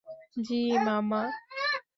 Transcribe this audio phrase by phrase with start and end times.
[0.37, 1.21] জ্বী, মামা।